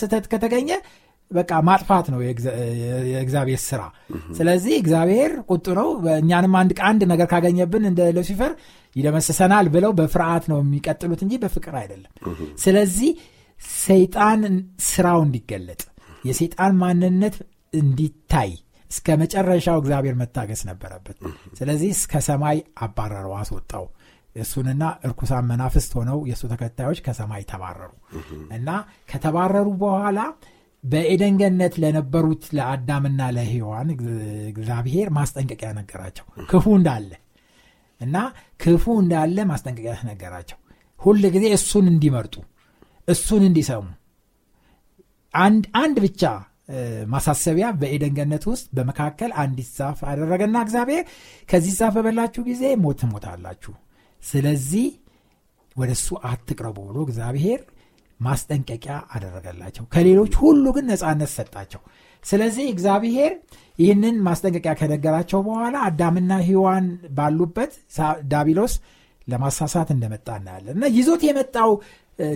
ስህተት 0.00 0.24
ከተገኘ 0.32 0.70
በቃ 1.30 1.50
ማጥፋት 1.66 2.06
ነው 2.12 2.20
የእግዚአብሔር 3.10 3.60
ስራ። 3.66 3.82
ስለዚህ 4.38 4.74
እግዚአብሔር 4.80 5.32
ቁጡ 5.48 5.66
ነው። 5.78 5.88
እኛንም 6.16 6.54
አንድ 6.60 6.72
አንድ 6.88 7.02
ነገር 7.12 7.28
ካገኘብን 7.32 7.84
እንደ 7.90 8.00
ሉሲፈር 8.16 8.52
ይደመስሰናል 8.96 9.66
ብለው 9.74 9.92
በፍርሃት 9.98 10.44
ነው 10.52 10.58
የሚቀጥሉት 10.62 11.20
እንጂ 11.24 11.34
በፍቅር 11.44 11.76
አይደለም። 11.82 12.12
ስለዚህ 12.64 13.12
ሰይጣን 13.80 14.42
ስራው 14.88 15.20
እንዲገለጥ 15.26 15.82
የሰይጣን 16.24 16.74
ማንነት 16.82 17.36
እንዲታይ 17.72 18.52
እስከ 18.90 19.16
መጨረሻው 19.20 19.76
እግዚአብሔር 19.82 20.14
መታገስ 20.20 20.62
ነበረበት። 20.68 21.18
ስለዚህ 21.58 21.90
እስከ 21.96 22.20
ሰማይ 22.26 22.56
አባረረው 22.82 23.34
አስወጣው 23.38 23.84
እሱንና 24.36 24.82
እርኩሳን 25.06 25.46
መናፍስት 25.50 25.92
ሆነው 25.98 26.18
የእሱ 26.28 26.42
ተከታዮች 26.52 26.98
ከሰማይ 27.06 27.42
ተባረሩ። 27.50 27.90
እና 28.56 28.68
ከተባረሩ 29.10 29.68
በኋላ 29.82 30.20
በኤደን 30.84 31.34
ገነት 31.40 31.74
ለነበሩት 31.82 32.44
ለአዳምና 32.56 33.22
ለሔዋን 33.36 33.88
እግዚአብሔር 34.52 35.08
ማስጠንቀቂያ 35.18 35.70
ነገራቸው። 35.80 36.24
ክፉ 36.50 36.64
እንዳለ 36.78 37.10
እና 38.00 38.16
ክፉ 38.60 38.84
እንዳለ 39.02 39.36
ማስጠንቀቂያ 39.50 39.94
ነገራቸው። 40.10 40.58
ሁል 41.00 41.22
ጊዜ 41.34 41.44
እሱን 41.56 41.86
እንዲመርጡ 41.92 42.34
እሱን 43.08 43.44
እንዲሰሙ። 43.48 43.84
አንድ 45.82 45.96
ብቻ 46.04 46.22
ማሳሰቢያ 47.12 47.66
በኤደን 47.80 48.12
ገነት 48.18 48.44
ውስጥ 48.50 48.66
በመካከል 48.76 49.30
አንዲት 49.42 49.70
ዛፍ 49.78 49.98
አደረገና 50.10 50.56
እግዚአብሔር 50.66 51.04
ከዚህ 51.48 51.72
ዛፍ 51.78 51.94
በበላችሁ 51.96 52.42
ጊዜ 52.50 52.62
ሞት 52.82 52.98
ትሞታላችሁ 53.02 53.72
ስለዚህ 54.22 54.86
ወደ 55.76 55.90
እሱ 55.96 56.08
አትቅረቡ 56.30 56.78
ብሎ 56.88 56.98
እግዚአብሔር 57.06 57.60
ማስጠንቀቂያ 58.20 58.94
አደረገላቸው። 59.14 59.84
ከሌሎች 59.94 60.32
ሁሉ 60.42 60.64
ግን 60.76 60.84
ነፃነት 60.90 61.30
ሰጣቸው። 61.36 61.80
ስለዚህ 62.22 62.66
እግዚአብሔር 62.72 63.32
ይህንን 63.78 64.16
ማስጠንቀቂያ 64.26 64.72
ከነገራቸው 64.80 65.40
በኋላ 65.46 65.76
አዳምና 65.88 66.32
ሂዋን 66.48 66.84
ባሉበት 67.16 67.72
ዳቢሎስ 68.32 68.74
ለማሳሳት 69.28 69.88
እንደመጣ 69.94 70.28
እናያለን። 70.40 70.76
እና 70.76 70.86
ይዞት 70.96 71.22
የመጣው 71.28 71.70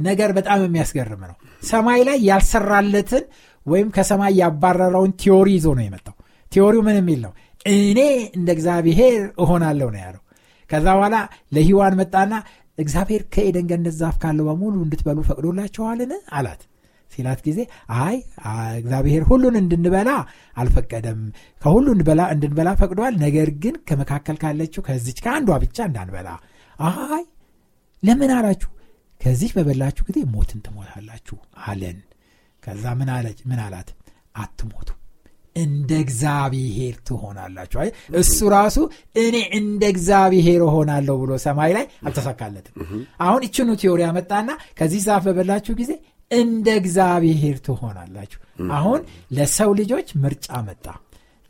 ነገር 0.03 0.31
በጣም 0.37 0.61
የሚያስገርም 0.65 1.23
ነው። 1.31 1.37
ሰማይ 1.63 2.01
ላይ 2.09 2.19
ያልሰራለትን 2.29 3.25
ወይም 3.67 3.89
ከሰማይ 3.97 4.33
ያባረረውን 4.41 5.13
theory 5.23 5.49
ይዞ 5.57 5.69
ነው 5.79 5.85
የመጣው። 5.87 6.15
theory 6.53 6.75
ው 6.75 6.83
ምን 6.87 6.97
የሚል 7.01 7.21
ነው 7.27 7.33
እኔ 7.71 8.01
እንደ 8.37 8.49
እግዚአብሔር 8.57 9.15
እሆናለሁ 9.39 9.89
ነው 9.95 10.01
ያለው 10.05 10.23
ከዛ 10.71 10.87
በኋላ 10.97 11.17
ለሂዋን 11.57 11.95
መጣና 12.01 12.33
እግዚአብሔር 12.79 13.23
ከኤደን 13.35 13.67
ገነት 13.71 13.95
ዛፍ 14.01 14.17
ካለው 14.23 14.47
በሙሉ 14.49 14.75
እንድትበሉ 14.85 15.19
ፈቅዶላቸዋልን 15.29 16.13
አላት። 16.39 16.63
ሲላት 17.11 17.41
ጊዜ 17.47 17.59
አይ 17.99 18.17
እግዚአብሔር 18.81 19.23
ሁሉን 19.29 19.55
እንድንበላ 19.61 20.11
አልፈቀደም። 20.57 21.21
ከሁሉ 21.63 21.87
እንድንበላ 21.95 22.71
ፈቅዷል። 22.81 23.15
ነገር 23.25 23.51
ግን 23.63 23.77
ከመካከል 23.89 24.37
ካለችው 24.43 24.85
ከዚች 24.89 25.21
ከአንዷ 25.25 25.59
ብቻ 25.65 25.79
እንዳንበላ. 25.89 26.29
አይ 26.87 27.25
ለምን 28.03 28.33
አላችሁ? 28.37 28.71
ከዚህ 29.21 29.51
በበላችሁ 29.57 30.05
ጊዜ 30.09 30.19
ሞትን 30.35 30.61
ትሞታላችሁ 30.67 31.39
አለን. 31.67 31.99
ከዛ 32.63 32.85
ምን 32.99 33.11
አላት? 33.65 33.89
አትሞቱ 34.37 34.89
እንደ 35.57 35.91
እግዚአብሔር 36.05 36.95
ትሆናላችሁ። 37.09 37.79
እሱ 38.21 38.39
ራሱ 38.55 38.77
እኔ 39.19 39.37
እንደ 39.59 39.83
እግዚአብሔር 39.93 40.61
እሆናለሁ 40.67 41.15
ብሎ 41.23 41.33
ሰማይ 41.45 41.73
ላይ 41.77 41.87
አልተሳካለትም። 42.07 42.75
አሁን 43.27 43.45
ይችኑ 43.49 43.69
ቲዮሪ 43.81 44.03
ያመጣና 44.07 44.49
ከዚህ 44.79 45.03
ዛፍ 45.07 45.25
በበላችሁ 45.29 45.75
ጊዜ 45.81 45.93
እንደ 46.31 46.69
እግዚአብሔር 46.81 47.57
ትሆናላችሁ። 47.67 48.41
አሁን 48.77 49.01
ለሰው 49.37 49.73
ልጆች 49.81 50.09
ምርጫ 50.23 50.49
መጣ። 50.69 50.87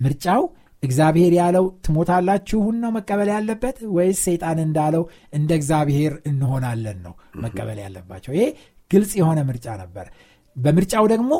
ምርጫው 0.00 0.42
እግዚአብሔር 0.82 1.32
ያለው 1.38 1.64
ትሞታላችሁን 1.84 2.76
ነው 2.82 2.90
መቀበል 2.96 3.28
ያለበት 3.34 3.76
ወይስ 3.96 4.18
ሰይጣን 4.26 4.58
እንዳለው 4.64 5.04
እንደ 5.32 5.50
እግዚአብሔር 5.60 6.12
እንሆናለን 6.30 6.98
ነው 7.06 7.14
መቀበል 7.44 7.78
ያለባቸው? 7.84 8.32
ይሄ 8.36 8.44
ግልጽ 8.90 9.12
የሆነ 9.20 9.38
ምርጫ 9.48 9.66
ነበር። 9.82 10.06
በምርጫው 10.56 11.04
ደግሞ 11.12 11.32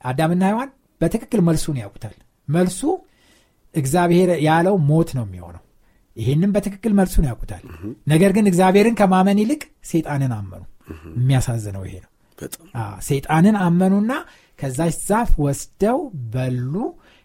አዳምና 0.00 0.44
ሔዋን 0.50 0.70
በትክክል 1.00 1.40
መልሱን 1.46 1.76
ያውቁታል። 1.82 2.14
መልሱ 2.48 2.80
እግዚአብሔር 3.74 4.30
ያለው 4.46 4.74
ሞት 4.88 5.10
ነው 5.18 5.24
የሚሆነው። 5.26 5.62
ይህንም 6.16 6.50
በትክክል 6.54 6.92
መልሱን 6.98 7.24
ያውቁታል። 7.28 7.62
ነገር 8.12 8.30
ግን 8.36 8.48
እግዚአብሔርን 8.50 8.98
ከማመን 9.00 9.38
ይልቅ 9.42 9.62
ሴጣንን 9.90 10.32
አመኑ። 10.36 10.62
የሚያሳዝነው 11.16 11.82
ይሄ 11.88 11.96
ነው። 12.04 12.10
ሴጣንን 13.06 13.56
አመኑና 13.64 14.12
ከዛች 14.58 14.96
ዛፍ 15.08 15.30
ወስደው 15.44 15.98
በሉ። 16.34 16.74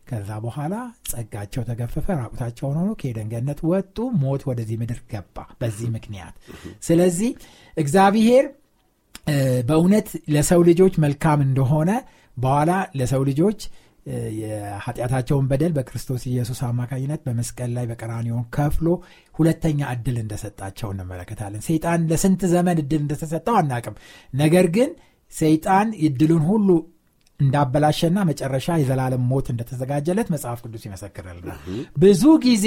ከዛ 0.08 0.30
በኋላ 0.44 0.76
ጸጋቸው 1.10 1.64
ተገፈፈ 1.68 2.08
ራቁታቸውን 2.20 2.78
ሆኖ 2.80 2.92
ከደንገነት 3.02 3.60
ወጡ። 3.72 3.98
ሞት 4.22 4.44
ወደዚህ 4.50 4.78
ምድር 4.82 5.00
ገባ 5.12 5.38
በዚህ 5.62 5.90
ምክንያት። 5.96 6.36
ስለዚህ 6.84 7.32
እግዚአብሔር 7.78 8.46
በእውነት 9.68 10.08
ለሰው 10.34 10.62
ልጆች 10.68 10.94
መልካም 11.04 11.40
እንደሆነ 11.46 11.92
በኋላ 12.40 12.72
ለሰው 13.00 13.22
ልጆች 13.30 13.60
የኃጢአታቸውን 14.40 15.48
በደል 15.50 15.74
በክርስቶስ 15.76 16.22
ኢየሱስ 16.30 16.60
አማካኝነት 16.68 17.22
በመስቀል 17.26 17.72
ላይ 17.78 17.86
በቀራኒዮን 17.90 18.46
ከፍሎ 18.56 18.88
ሁለተኛ 19.36 19.80
እድል 19.96 20.18
እንደሰጣቸው 20.24 20.90
እንመለከታለን። 20.94 21.64
ሰይጣን 21.68 22.08
ለስንት 22.12 22.44
ዘመን 22.54 22.80
እድል 22.84 23.02
እንደተሰጠው 23.04 23.58
አናቅም። 23.62 23.98
ነገር 24.34 24.68
ግን 24.78 24.90
ሰይጣን 25.32 25.90
እድሉን 26.08 26.44
ሁሉ 26.52 26.70
እንዳበላሸና 27.40 28.20
መጨረሻ 28.30 28.68
የዘላለም 28.80 29.28
ሞት 29.32 29.48
እንደተዘጋጀለት 29.54 30.30
መጽሐፍ 30.34 30.60
ቅዱስ 30.66 30.84
ይመሰክርልናል። 30.88 31.60
ብዙ 31.98 32.24
ጊዜ 32.46 32.66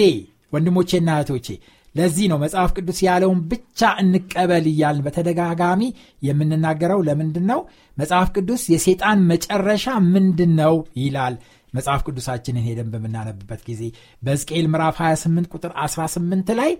ወንድሞቼና 0.52 1.10
እህቶቼ 1.16 1.48
ለዚህ 1.94 2.26
ነው 2.30 2.38
መጽሐፍ 2.42 2.70
ቅዱስ 2.76 2.98
ያለውን 3.06 3.40
ብቻ 3.50 3.90
እንቀበል 4.02 4.66
እያልን 4.70 5.04
በተደጋጋሚ 5.06 5.82
የምንናገረው። 6.22 7.00
ለምንድን 7.08 7.46
ነው 7.50 7.60
መጽሐፍ 7.98 8.28
ቅዱስ 8.36 8.62
የሴጣን 8.72 9.26
መጨረሻ 9.32 9.86
ምንድን 10.14 10.54
ነው 10.60 10.74
ይላል። 11.02 11.34
መጽሐፍ 11.74 12.00
ቅዱሳችንን 12.06 12.64
ሄደን 12.66 12.88
በምናነብበት 12.92 13.60
ጊዜ 13.68 13.82
በሕዝቅኤል 14.22 14.66
ምዕራፍ 14.72 14.96
28 15.02 15.54
ቁጥር 15.54 15.72
18 15.84 16.52
ላይ 16.58 16.72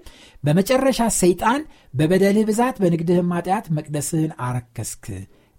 በመጨረሻ 0.44 1.00
ሰይጣን 1.20 1.62
በበደልህ 1.94 2.44
ብዛት 2.50 2.76
በንግድህም 2.82 3.32
ኃጢአት 3.36 3.68
መቅደስህን 3.78 4.34
አረከስክ 4.46 5.06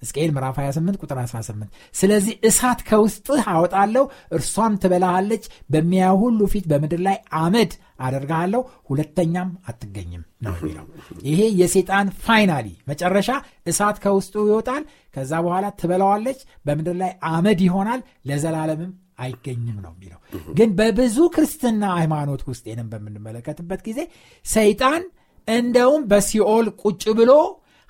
ሕዝቅኤል 0.03 0.31
ምዕራፍ 0.36 0.57
28 0.62 1.01
ቁጥር 1.01 1.17
18 1.22 1.67
ስለዚህ 1.95 2.33
እሳት 2.50 2.79
ከውስጥህ 2.88 3.43
አወጣለሁ 3.51 4.03
እርሷም 4.38 4.74
ትበላሃለች 4.83 5.43
በሚያዩ 5.74 6.15
ሁሉ 6.24 6.39
ፊት 6.53 6.65
በምድር 6.72 7.01
ላይ 7.07 7.17
አመድ 7.41 7.72
አደርግሃለሁ 8.05 8.62
ሁለተኛም 8.89 9.50
አትገኝም 9.69 10.24
ነው 10.45 10.53
የሚለው። 10.57 10.86
ይሄ 11.27 11.41
የሴጣን 11.60 12.07
finally 12.25 12.67
መጨረሻ 12.89 13.29
እሳት 13.67 13.98
ከውስጡ 14.03 14.36
ይወጣል 14.50 14.83
ከዛ 15.15 15.31
በኋላ 15.45 15.65
ትበላዋለች 15.79 16.39
በምድር 16.65 16.98
ላይ 17.01 17.12
አመድ 17.31 17.62
ይሆናል 17.67 18.01
ለዘላለምም 18.29 18.91
አይገኝም 19.24 19.77
ነው 19.83 19.91
የሚለው። 19.95 20.19
ግን 20.57 20.69
በብዙ 20.77 21.17
ክርስትና 21.33 21.83
ሃይማኖት 21.98 22.41
ውስጥ 22.50 22.63
ይህንም 22.69 22.88
በምንመለከትበት 22.93 23.81
ጊዜ 23.88 24.00
ሰይጣን 24.45 25.03
እንደውም 25.48 26.01
በሲኦል 26.12 26.67
ቁጭ 26.81 27.03
ብሎ 27.17 27.31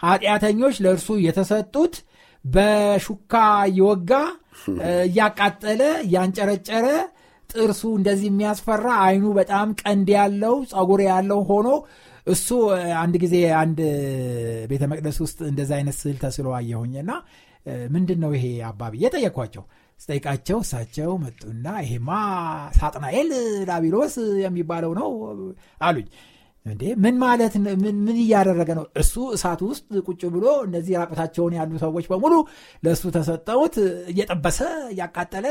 ኃጢአተኞች 0.03 0.75
ለእርሱ 0.83 1.09
የተሰጡት 1.25 1.95
በሹካ 2.45 3.33
እየወጋ 3.69 4.11
እያቃጠለ 5.03 5.81
እያንጨረጨረ 6.05 6.87
ጥርሱ 7.49 7.81
እንደዚህ 7.97 8.27
የሚያስፈራ 8.29 8.87
አይኑ 9.05 9.25
በጣም 9.39 9.69
ቀንድ 9.81 10.07
ያለው 10.17 10.55
ጸጉር 10.71 11.01
ያለው 11.09 11.39
ሆኖ 11.49 11.69
እሱ 12.27 12.47
አንድ 13.01 13.15
ጊዜ 13.23 13.35
አንድ 13.61 13.79
ቤተ 14.69 14.83
መቅደስ 14.91 15.17
ውስጥ 15.25 15.39
እንደዚ 15.49 15.71
አይነት 15.77 15.95
ስዕል 16.01 16.17
ተስሎ 16.23 16.47
አየሁኝና 16.59 17.11
ምንድን 17.95 18.19
ነው 18.23 18.31
ይሄ 18.37 18.45
አባቢ 18.69 18.93
እየጠየኳቸው 18.99 19.63
ስጠይቃቸው 19.99 20.57
እሳቸው 20.63 21.11
መጡና 21.23 21.67
ይሄማ 21.85 22.09
ሳጥናኤል 22.77 23.29
ዳቢሎስ 23.69 24.15
የሚባለው 24.43 24.91
ነው 24.99 25.09
አሉኝ 25.81 26.07
እንዴ? 26.65 26.83
ምን 27.03 27.15
ማለት 27.23 27.53
ምን 27.83 28.17
እያደረገ 28.17 28.69
ነው? 28.77 28.85
እሱ 29.01 29.13
እሳት 29.35 29.61
ውስጥ 29.69 29.87
ቁጭ 30.07 30.21
ብሎ 30.35 30.45
እነዚህ 30.67 30.93
ራቁታቸውን 31.01 31.55
ያሉ 31.59 31.71
ሰዎች 31.83 32.05
በሙሉ 32.11 32.33
ለእሱ 32.83 33.03
ተሰጠውት 33.15 33.75
እየጠበሰ 34.13 34.59
እያቃጠለ 34.93 35.47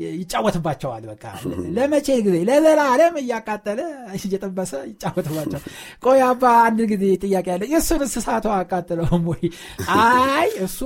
ይጫወትባቸዋል። 0.00 1.04
በቃ 1.10 1.24
ለመቼ 1.76 2.06
ጊዜ? 2.26 2.36
ለዘላለም 2.48 3.14
እያቃጠለ 3.20 3.80
እየጠበሰ 4.18 4.72
ይጫወትባቸው 4.90 5.60
ቆይ 6.04 6.20
አባ 6.28 6.44
አንድ 6.66 6.80
ጊዜ 6.92 7.04
ጥያቄ 7.24 7.46
ያለ 7.52 7.62
እሱን 7.78 8.02
እሳቱ 8.08 8.46
አቃጥለውም 8.56 9.24
ወይ? 9.32 9.42
አይ 9.98 10.48
እሱ 10.66 10.80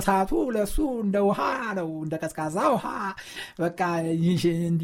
እሳቱ 0.00 0.30
ለእሱ 0.56 0.76
እንደ 1.04 1.16
ውሃ 1.28 1.40
ነው 1.78 1.90
እንደ 2.04 2.14
ቀዝቃዛ 2.22 2.56
ውሃ 2.74 2.86
በቃ 3.60 3.80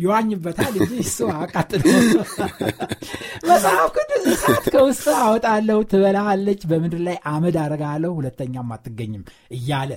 ይዋኝበታል 0.00 0.74
እንጂ 0.80 0.92
እሱ 1.06 1.18
አቃጥለው 1.36 1.94
መጽሐፍ 3.48 3.88
ቅዱስ 3.96 4.24
እሳት 4.32 4.64
ከውስጥ 4.74 5.06
አወጣለሁ 5.20 5.78
ትበላሃለች 5.90 6.60
በምድር 6.70 7.00
ላይ 7.06 7.16
አመድ 7.32 7.56
አረጋለሁ 7.64 8.12
ሁለተኛም 8.18 8.72
አትገኝም 8.76 9.24
እያለ 9.56 9.92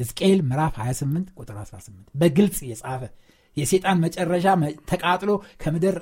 ሕዝቅኤል 0.00 0.40
ምዕራፍ 0.48 0.74
28 0.80 1.32
ቁጥር 1.40 1.56
18 1.62 2.12
በግልጽ 2.20 2.58
የጻፈ 2.68 3.02
የሴጣን 3.56 3.98
መጨረሻ 4.04 4.46
ተቃጥሎ 4.90 5.30
ከምድር 5.62 5.96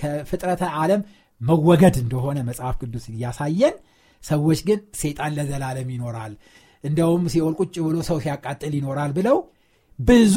ከፍጥረተ 0.00 0.62
ዓለም 0.80 1.00
መወገድ 1.40 1.96
እንደሆነ 2.02 2.38
መጽሐፍ 2.48 2.74
ቅዱስ 2.82 3.06
እያሳየን 3.12 3.74
ሰዎች 4.22 4.60
ግን 4.68 4.78
ሴጣን 5.00 5.32
ለዘላለም 5.38 5.88
ይኖራል 5.94 6.34
እንደውም 6.84 7.24
ሲኦል 7.32 7.54
ቁጭ 7.60 7.74
ብሎ 7.86 7.96
ሰው 8.08 8.18
ሲያቃጥል 8.24 8.72
ይኖራል 8.78 9.12
ብለው 9.18 9.36
ብዙ 9.98 10.36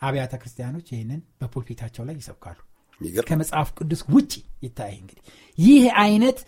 አብያተ 0.00 0.34
ክርስቲያኖች 0.42 0.86
ይህንን 0.92 1.20
በፑልፒታቸው 1.40 2.02
ላይ 2.08 2.16
ይሰብካሉ። 2.20 2.58
ከመጽሐፍ 3.28 3.68
ቅዱስ 3.78 4.00
ውጭ 4.14 4.32
ይታይ 4.64 4.92
እንግዲህ 5.00 5.22
ይህ 5.58 5.84
አይነት 6.02 6.38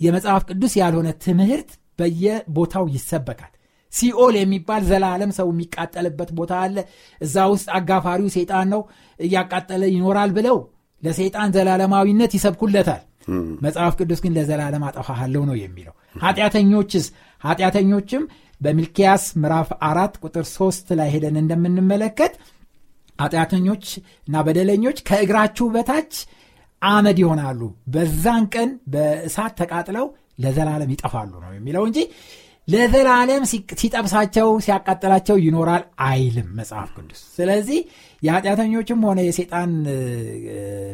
የመጽሐፍ 0.00 0.42
ቅዱስ 0.50 0.72
ያልሆነ 0.80 1.08
ትምህርት 1.24 1.70
በየቦታው 1.98 2.84
ይሰበካል 2.94 3.52
ሲኦል 3.92 4.34
የሚባል 4.38 4.82
ዘላለም 4.90 5.30
ሰው 5.38 5.48
የሚቃጠልበት 5.52 6.30
ቦታ 6.38 6.52
አለ። 6.64 6.76
እዛ 7.20 7.46
ውስጥ 7.52 7.68
አጋፋሪው 7.78 8.28
ሴጣን 8.36 8.68
ነው 8.74 8.82
እያቃጠለ 9.20 9.82
ይኖራል 9.94 10.32
ብለው 10.36 10.58
ለሴጣን 11.02 11.52
ዘላለማዊነት 11.56 12.32
ይሰብኩለታል። 12.36 13.02
መጽሐፍ 13.64 13.94
ቅዱስ 13.98 14.20
ግን 14.24 14.32
ለዘላለም 14.36 14.84
አጠፋሃለሁ 14.88 15.42
ነው 15.48 15.56
የሚለው። 15.60 15.94
ኃጢአተኞችስ? 16.22 17.06
ኃጢአተኞችም 17.42 18.22
በሚልኪያስ 18.60 19.24
ምዕራፍ 19.42 19.68
አራት 19.88 20.14
ቁጥር 20.22 20.44
ሶስት 20.56 20.88
ላይ 20.98 21.08
ሄደን 21.14 21.36
እንደምንመለከት 21.42 22.32
ኃጢአተኞች 23.18 23.84
እና 24.28 24.42
በደለኞች 24.46 24.98
ከእግራችሁ 25.08 25.66
በታች 25.74 26.12
አመድ 26.82 27.18
ይሆናሉ። 27.22 27.60
በዛን 27.94 28.44
ቀን 28.54 28.70
በእሳት 28.92 29.54
ተቃጥለው 29.60 30.06
ለዘላለም 30.38 30.92
ይጠፋሉ 30.94 31.32
ነው 31.44 31.50
የሚለው 31.56 31.82
እንጂ 31.88 31.98
ለዘላለም 32.70 33.42
ሲጠብሳቸው 33.80 34.48
ሲያቃጥላቸው 34.64 35.36
ይኖራል 35.44 35.82
አይልም 36.06 36.48
መጽሐፍ 36.58 36.88
ቅዱስ። 36.96 37.20
ስለዚህ 37.36 37.78
የኃጢአተኞችም 38.22 39.04
ሆነ 39.08 39.20
የሴጣን 39.26 39.70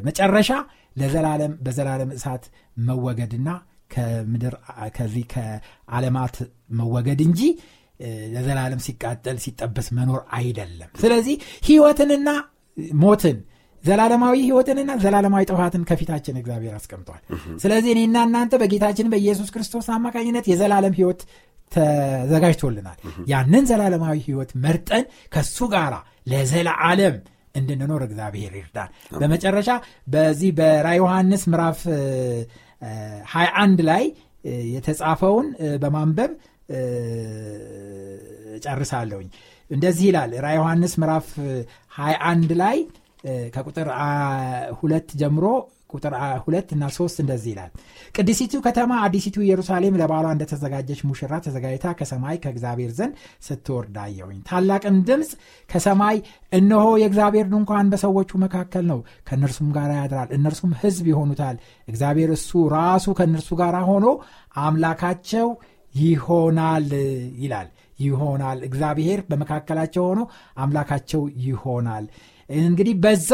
መጨረሻ 0.06 0.50
ለዘላለም 0.96 1.54
በዘላለም 1.64 2.12
እሳት 2.16 2.44
መወገድና 2.86 3.48
ከምድር 3.90 4.54
ከዚህ 4.96 5.24
ከዓለማት 5.32 6.36
መወገድ 6.78 7.20
እንጂ 7.26 7.40
ለዘላለም 8.34 8.80
ሲቃጠል 8.86 9.36
ሲጠበስ 9.44 9.88
መኖር 9.98 10.22
አይደለም። 10.38 10.90
ስለዚህ 11.02 11.36
ህይወትንና 11.68 12.28
ሞትን 13.02 13.36
ዘላለማዊ 13.84 14.36
ህይወትንና 14.46 14.92
ዘላለማዊ 15.02 15.42
ጥፋትን 15.50 15.82
ከፊታችን 15.88 16.38
እግዚአብሔር 16.40 16.74
አስቀምጧል። 16.78 17.20
ስለዚህ 17.62 17.90
እኔና 17.94 18.16
እናንተ 18.28 18.54
በጌታችን 18.62 19.10
በኢየሱስ 19.12 19.50
ክርስቶስ 19.54 19.86
አማካኝነት 19.96 20.46
የዘላለም 20.50 20.96
ህይወት 20.98 21.20
ተዘጋጅቶልናል። 21.76 22.98
ያንን 23.32 23.64
ዘላለማዊ 23.70 24.16
ህይወት 24.26 24.52
መርጠን 24.64 25.04
ከሱ 25.34 25.58
ጋር 25.74 25.94
ለዘላለም 26.32 27.16
እንድንኖር 27.54 28.02
እግዚአብሔር 28.06 28.52
ይርዳል 28.58 28.90
በመጨረሻ 29.20 29.70
በዚህ 30.06 30.50
በራ 30.58 30.88
ዮሐንስ 30.98 31.42
ምዕራፍ 31.52 31.80
21 33.32 33.80
ላይ 33.88 34.04
የተጻፈውን 34.72 35.46
በማንበብ 35.82 36.32
ጨርሳለሁኝ 38.64 39.28
እንደዚህ 39.70 40.06
ይላል 40.08 40.32
ራ 40.44 40.48
ዮሐንስ 40.56 40.92
ምዕራፍ 41.02 41.28
21 41.96 42.52
ላይ 42.60 42.76
ከቁጥር 43.54 43.88
ሁለት 44.80 45.08
ጀምሮ 45.20 45.46
ቁጥር 45.90 46.14
ሁለት 46.44 46.68
እና 46.75 46.85
ሶስት 46.96 47.16
እንደዚህ 47.22 47.51
ይላል። 47.53 47.70
ቅድሲቱ 48.14 48.55
ከተማ 48.64 48.92
አዲሲቱ 49.05 49.37
ኢየሩሳሌም 49.44 49.99
ለባሏ 50.01 50.27
እንደተዘጋጀች 50.35 51.01
ሙሽራ 51.09 51.33
ተዘጋጅታ 51.44 51.94
ከሰማይ 51.99 52.37
ከእግዚአብሔር 52.44 52.90
ዘንድ 52.99 53.14
ስትወርድ 53.46 53.96
ታላቅም 54.49 54.96
ድምፅ 55.09 55.31
ከሰማይ 55.68 56.18
እነሆ 56.53 56.85
የእግዚአብሔር 57.03 57.46
ድንኳን 57.53 57.90
በሰዎቹ 57.92 58.31
መካከል 58.44 58.85
ነው 58.90 59.01
ከእነርሱም 59.29 59.70
ጋር 59.77 59.90
ያድራል 59.96 60.31
እነርሱም 60.37 60.75
ህዝብ 60.83 61.07
ይሆኑታል። 61.12 61.57
እግዚአብሔር 61.88 62.33
እሱ 62.37 62.51
ራሱ 62.77 63.14
ከእነርሱ 63.18 63.51
ጋር 63.61 63.77
ሆኖ 63.88 64.07
አምላካቸው 64.61 65.49
ይሆናል 65.94 66.88
ይላል። 67.40 67.68
ይሆናል። 67.99 68.59
እግዚአብሔር 68.66 69.20
በመካከላቸው 69.29 70.03
ሆኖ 70.09 70.20
አምላካቸው 70.57 71.22
ይሆናል። 71.44 72.05
እንግዲህ 72.51 72.94
በዛ 73.05 73.31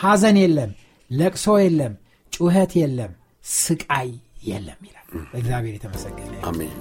ሐዘን 0.00 0.36
የለም 0.40 0.70
ለቅሶ 1.10 1.46
የለም 1.62 1.94
ጩኸት 2.32 2.72
የለም 2.80 3.12
ስቃይ 3.56 4.10
የለም 4.48 4.80
ይላል። 4.86 4.96
እግዚአብሔር 5.38 5.74
የተመሰገነ 5.76 6.34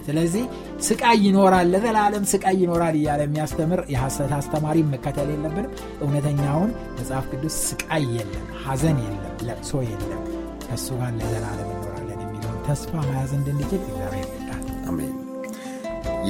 ስለዚህ 0.07 0.43
ስቃይ 0.87 1.17
ይኖራል 1.27 1.67
ለዘላለም 1.73 2.25
ስቃይ 2.31 2.57
ይኖራል 2.63 2.95
እያለ 2.99 3.21
የሚያስተምር 3.25 3.79
የሐሰት 3.93 4.31
አስተማሪ 4.37 4.77
መከተል 4.91 5.29
የለብንም። 5.33 5.73
እውነተኛውን 6.03 6.69
መጽሐፍ 6.97 7.25
ቅዱስ 7.31 7.55
ስቃይ 7.69 8.05
የለም 8.17 8.45
ሐዘን 8.65 8.99
የለም 9.05 9.25
ለቅሶ 9.47 9.81
የለም 9.87 10.21
ከእሱ 10.63 10.87
ጋር 10.99 11.11
ለዘላለም 11.19 11.69
እኖራለን 11.75 12.21
የሚለውን 12.25 12.59
ተስፋ 12.67 12.93
መያዝ 13.07 13.33
እንድንችል 13.39 13.81
እግዚአብሔር 13.83 14.27
ይርዳል 14.33 14.63
አሜን። 14.89 15.15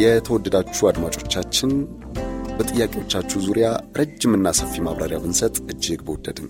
የተወደዳችሁ 0.01 0.83
አድማጮቻችን 0.89 1.71
በጥያቄዎቻችሁ 2.57 3.39
ዙሪያ 3.45 3.67
ረጅምና 3.99 4.47
ሰፊ 4.57 4.81
ማብራሪያ 4.87 5.19
ብንሰጥ 5.23 5.55
እጅግ 5.67 6.01
በወደድን 6.07 6.49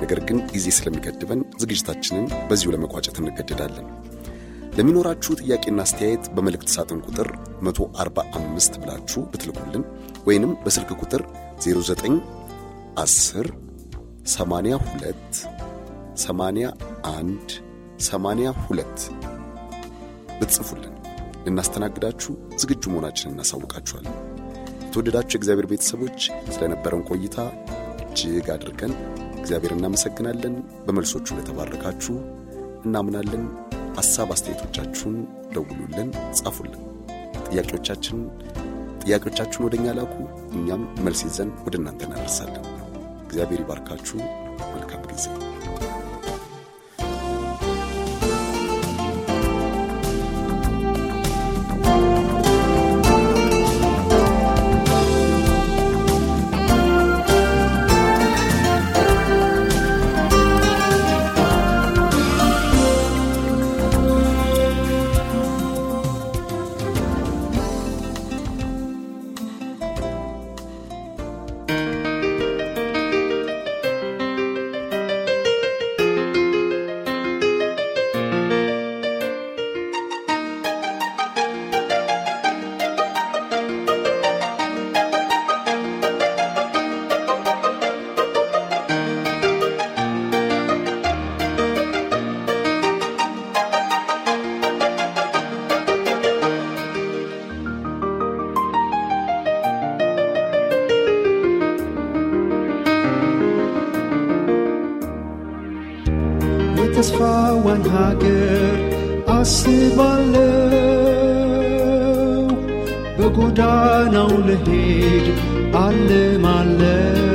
ነገር 0.00 0.20
ግን 0.28 0.38
ጊዜ 0.52 0.66
ስለሚገድበን 0.76 1.40
ዝግጅታችንን 1.62 2.26
በዚሁ 2.48 2.68
ለመቋጨት 2.74 3.16
እንገደዳለን። 3.20 3.86
ለሚኖራችሁ 4.76 5.32
ጥያቄና 5.40 5.78
አስተያየት 5.84 6.24
በመልእክት 6.34 6.68
ሳጥን 6.74 7.00
ቁጥር 7.06 7.28
145 7.66 8.76
ብላችሁ 8.82 9.22
ብትልኩልን 9.32 9.84
ወይንም 10.28 10.52
በስልክ 10.64 10.90
ቁጥር 11.00 11.22
09 11.64 12.18
10 12.98 13.48
82 14.34 15.40
81 16.24 17.56
82 18.06 19.08
ብትጽፉልን 20.38 20.94
ልናስተናግዳችሁ 21.46 22.32
ዝግጁ 22.62 22.84
መሆናችንን 22.92 23.34
እናሳውቃችኋለን። 23.34 24.14
የተወደዳችሁ 24.84 25.34
የእግዚአብሔር 25.36 25.68
ቤተሰቦች 25.72 26.20
ስለነበረን 26.54 27.02
ቆይታ 27.10 27.38
እጅግ 28.04 28.46
አድርገን 28.54 28.92
እግዚአብሔር 29.48 29.72
እናመሰግናለን 29.74 30.54
በመልሶቹ 30.86 31.26
ለተባረካችሁ 31.36 32.14
እናምናለን 32.86 33.44
ሐሳብ 33.98 34.28
አስተያየቶቻችሁን 34.34 35.14
ደውሉልን 35.54 36.08
ጻፉልን 36.38 36.82
ጥያቄዎቻችን 37.46 38.18
ጥያቄዎቻችሁን 39.02 39.66
ወደ 39.66 39.76
እኛ 39.80 39.94
ላኩ። 39.98 40.16
እኛም 40.58 40.82
መልስ 41.06 41.22
ይዘን 41.26 41.52
ወደ 41.66 41.74
እናንተ 41.80 42.04
እናደርሳለን። 42.08 42.66
እግዚአብሔር 43.24 43.62
ይባርካችሁ። 43.64 44.18
መልካም 44.74 45.02
ጊዜ 45.12 45.26
በጎዳናው 114.18 114.30
ልሄድ 114.46 115.26
አልማለው 115.80 117.26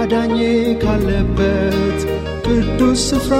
አዳኜ 0.00 0.36
ካለበት 0.82 2.00
ቅዱስ 2.46 3.02
ስፍራ 3.08 3.34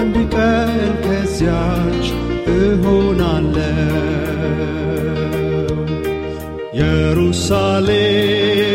አንድ 0.00 0.16
ቀን 0.34 0.72
ከዚያች 1.04 2.06
እሆናለው 2.56 3.92
ኢየሩሳሌም 6.74 8.71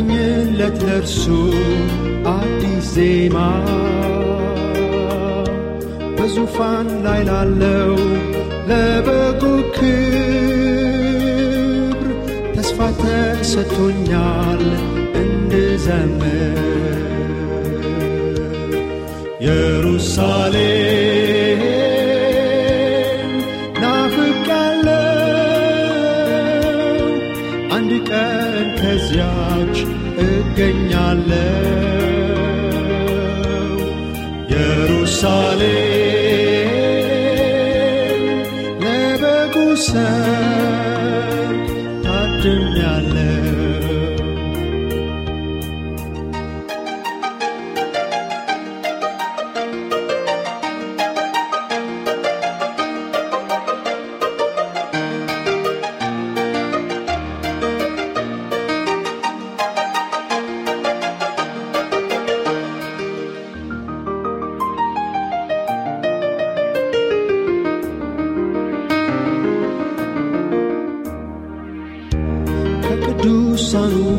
ልቀኝለት 0.00 0.76
ለእርሱ 0.86 1.22
አዲስ 2.32 2.88
ዜማ። 2.96 3.36
በዙፋን 6.16 6.88
ላይ 7.04 7.22
ላለው 7.28 7.94
ለበጉ 8.68 9.42
ክብር 9.76 11.16
ተስፋ 12.54 12.78
ተሰጥቶኛል 13.00 14.62
እንድዘምር። 15.22 16.60
ኢየሩሳሌም 19.40 21.17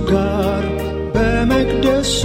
ጋር 0.10 0.63
በመቅደሱ 1.15 2.19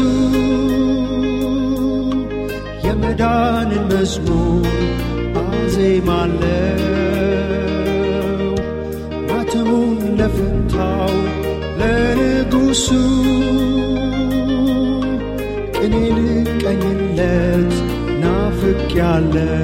የመዳንን 2.87 3.85
መዝሙር 3.93 4.67
አዜማለው 5.45 6.81
ማተሙን 9.29 9.93
ለፈታው 10.21 11.15
ለንጉሱ 11.81 12.89
ቅኔ 15.77 15.95
ልቀኝለት 16.19 17.75
ናፍቄያለሁ 18.23 19.64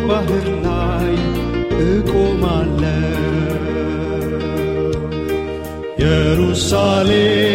ባህር 0.09 0.47
ላይ 0.65 1.13
እቆማለሁ 1.85 2.97
ኢየሩሳሌም 6.93 7.49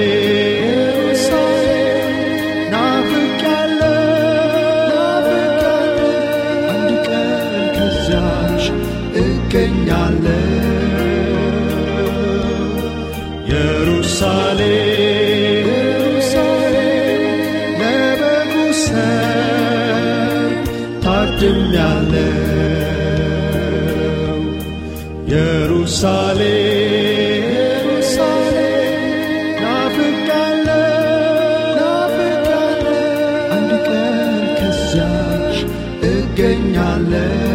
እገኛለሁ 36.33 37.50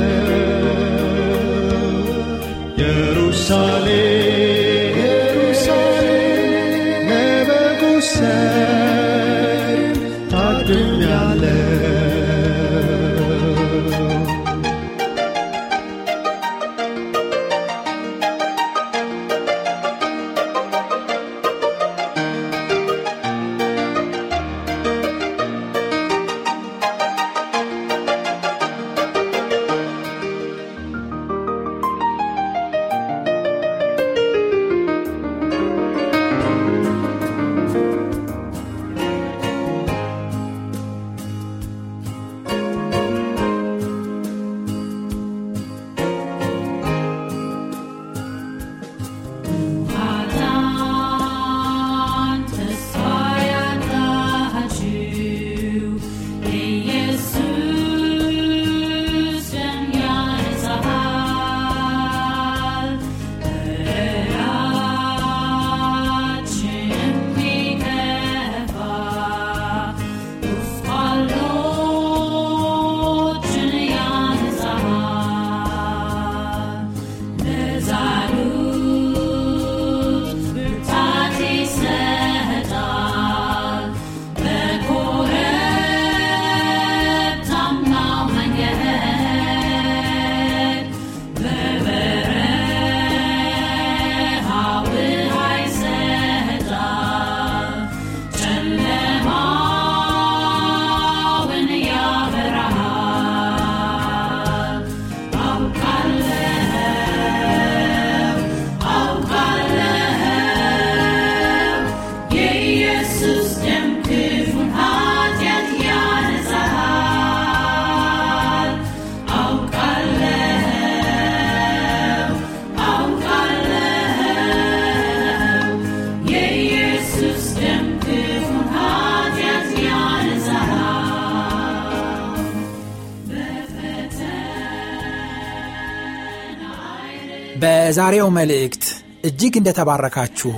በዛሬው 137.96 138.28
መልእክት 138.37 138.82
እጅግ 139.28 139.54
እንደተባረካችሁ 139.59 140.50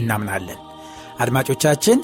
እናምናለን። 0.00 0.60
አድማጮቻችን 1.22 1.98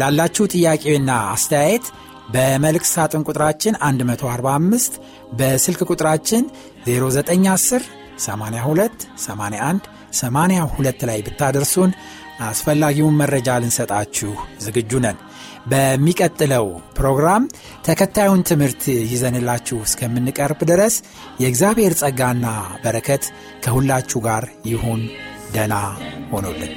ላላችሁ 0.00 0.44
ጥያቄና 0.54 1.10
አስተያየት 1.34 1.86
በመልእክት 2.34 2.88
ሳጥን 2.90 3.22
ቁጥራችን 3.28 3.78
145 4.02 4.98
በስልክ 5.38 5.80
ቁጥራችን 5.88 6.42
0910 6.88 7.88
82 8.26 9.06
81 9.24 9.88
82 10.16 11.06
ላይ 11.10 11.20
ብታደርሱን 11.26 11.90
አስፈላጊውን 12.46 13.18
መረጃ 13.20 13.48
ልንሰጣችሁ 13.62 14.32
ዝግጁ 14.64 14.92
ነን። 15.04 15.18
በሚቀጥለው 15.70 16.66
ፕሮግራም 16.98 17.44
ተከታዩን 17.86 18.42
ትምህርት 18.48 18.82
ይዘንላችሁ 19.12 19.78
እስከምንቀርብ 19.86 20.62
ድረስ 20.70 20.96
የእግዚአብሔር 21.42 21.94
ጸጋና 22.02 22.46
በረከት 22.84 23.24
ከሁላችሁ 23.64 24.20
ጋር 24.26 24.46
ይሁን። 24.66 25.02
ደና 25.54 25.74
ሆኖልን 26.30 26.72